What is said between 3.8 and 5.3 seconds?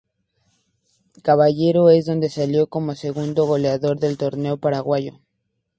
del torneo paraguayo.